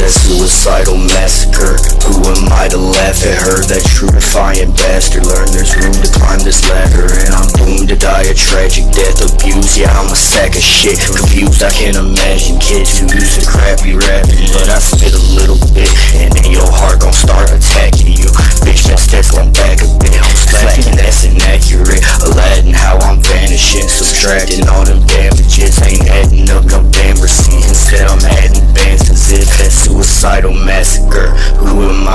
suicidal 0.00 0.96
massacre. 0.96 1.76
Who 2.08 2.24
am 2.24 2.48
I 2.48 2.68
to 2.72 2.80
laugh 2.80 3.20
at 3.28 3.36
her? 3.44 3.60
That 3.68 3.84
true 3.84 4.08
defiant 4.08 4.72
bastard. 4.80 5.28
Learn 5.28 5.52
there's 5.52 5.76
room 5.76 5.92
to 5.92 6.08
climb 6.08 6.40
this 6.40 6.64
ladder. 6.64 7.12
And 7.12 7.36
I'm 7.36 7.48
doomed 7.52 7.92
to 7.92 7.96
die 7.96 8.24
a 8.24 8.32
tragic 8.32 8.88
death. 8.96 9.20
Abused, 9.20 9.76
yeah 9.76 9.92
I'm 9.92 10.08
a 10.08 10.16
sack 10.16 10.56
of 10.56 10.64
shit. 10.64 10.96
Confused, 10.96 11.60
I 11.60 11.68
can't 11.68 11.96
imagine 12.00 12.56
kids 12.56 12.96
who 12.96 13.04
used 13.12 13.36
to 13.36 13.44
crappy 13.44 13.92
rapping 13.92 14.48
But 14.56 14.72
I 14.72 14.80
spit 14.80 15.12
a 15.12 15.24
little 15.36 15.60
bit 15.76 15.92
And 16.16 16.32
then 16.32 16.48
your 16.48 16.68
heart 16.68 17.04
gon' 17.04 17.12
start 17.12 17.52
attacking 17.52 18.16
you. 18.16 18.32
Bitch, 18.64 18.88
that's 18.88 19.04
that's 19.12 19.36
on 19.36 19.52
back 19.52 19.84
a 19.84 19.88
bit 20.00 20.16
I'm 20.16 20.36
slacking, 20.40 20.96
that's 20.96 21.28
inaccurate. 21.28 22.00
Aladdin, 22.24 22.72
how 22.72 22.96
I'm 23.04 23.20
vanishing 23.20 23.84
Subtracting 23.92 24.64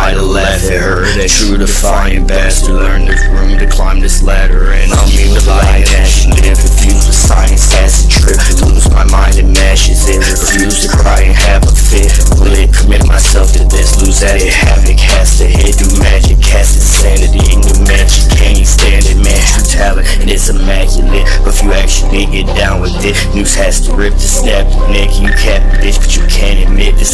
I 0.08 0.14
to 0.16 0.24
at 0.40 0.62
her? 0.72 1.04
True 1.28 1.58
defiant 1.60 2.32
bastard 2.32 2.80
Learn 2.80 3.04
there's 3.04 3.28
room 3.28 3.60
to 3.60 3.68
climb 3.68 4.00
this 4.00 4.24
ladder. 4.24 4.72
And 4.72 4.88
I'm 4.96 5.12
lying 5.44 5.84
action 6.00 6.32
Live 6.32 6.56
confused 6.56 7.12
with 7.12 7.20
science 7.20 7.68
has 7.76 8.08
a 8.08 8.08
trip. 8.08 8.40
Lose 8.64 8.88
my 8.88 9.04
mind 9.12 9.36
and 9.36 9.52
mashes 9.52 10.08
it. 10.08 10.24
Refuse 10.24 10.88
to 10.88 10.90
cry 10.96 11.28
and 11.28 11.36
have 11.36 11.68
a 11.68 11.76
fit. 11.76 12.08
Will 12.40 12.56
it 12.56 12.72
commit 12.72 13.04
myself 13.04 13.52
to 13.60 13.68
this? 13.68 14.00
Lose 14.00 14.24
at 14.24 14.40
it, 14.40 14.56
havoc 14.56 14.96
has 15.12 15.44
to 15.44 15.46
hit. 15.46 15.76
Do 15.76 15.92
magic, 16.00 16.40
cast 16.40 16.80
insanity 16.80 17.44
In 17.52 17.60
the 17.60 17.76
magic, 17.92 18.32
can't 18.32 18.64
stand 18.64 19.04
it 19.04 19.20
Man, 19.20 19.44
true 19.44 19.68
talent, 19.68 20.08
and 20.24 20.32
it's 20.32 20.48
immaculate. 20.48 21.28
But 21.44 21.52
if 21.52 21.60
you 21.68 21.76
actually 21.76 22.32
get 22.32 22.48
down 22.56 22.80
with 22.80 22.96
it 23.04 23.20
Noose 23.36 23.60
has 23.60 23.84
to 23.84 23.92
rip 23.92 24.16
to 24.16 24.28
snap 24.28 24.72
your 24.72 24.88
neck. 24.88 25.12
You 25.20 25.36
cap 25.36 25.60
bitch, 25.84 26.00
but 26.00 26.16
you 26.16 26.24
can't 26.32 26.64
admit 26.64 26.96
This 26.96 27.12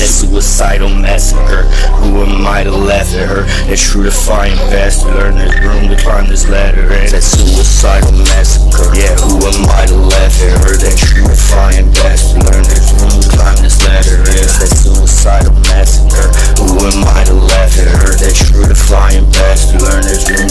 Suicidal 0.53 0.93
massacre. 1.01 1.65
Who 1.97 2.21
am 2.21 2.45
I 2.45 2.61
to 2.61 2.69
laugh 2.69 3.09
at 3.17 3.25
her? 3.25 3.41
It's 3.73 3.81
true 3.81 4.03
to 4.03 4.11
find 4.11 4.53
fast, 4.69 5.03
learn 5.03 5.33
This 5.33 5.57
room 5.65 5.89
to 5.89 5.97
climb 5.97 6.27
this 6.29 6.47
ladder. 6.47 6.93
And 6.93 7.09
that 7.09 7.25
suicidal 7.25 8.13
massacre. 8.29 8.93
Yeah, 8.93 9.17
who 9.17 9.41
am 9.41 9.65
I 9.73 9.89
to 9.89 9.97
laugh 9.97 10.37
at 10.45 10.61
her? 10.61 10.77
That 10.77 10.93
true 10.93 11.25
to 11.25 11.33
find 11.49 11.89
fast, 11.97 12.37
learn 12.37 12.61
This 12.69 12.85
room 13.01 13.17
to 13.17 13.29
climb 13.33 13.57
this 13.65 13.81
ladder. 13.81 14.21
And 14.29 14.45
that 14.45 14.69
suicidal 14.77 15.57
massacre. 15.73 16.29
Who 16.61 16.77
am 16.85 17.01
I 17.01 17.25
to 17.25 17.33
laugh 17.33 17.73
at 17.73 17.89
her? 17.89 18.13
That 18.13 18.37
true 18.37 18.69
to 18.69 18.77
find 18.77 19.25
fast, 19.33 19.73
learn 19.81 20.05
this 20.05 20.29
room 20.29 20.42